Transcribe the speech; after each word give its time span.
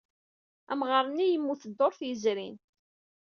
Amɣar-nni 0.71 1.25
yemmut 1.31 1.67
dduṛt 1.71 1.99
yezrin. 2.07 2.57